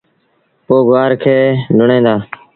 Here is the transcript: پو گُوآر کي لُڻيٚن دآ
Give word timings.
پو 0.65 0.75
گُوآر 0.87 1.11
کي 1.21 1.37
لُڻيٚن 1.77 2.03
دآ 2.05 2.15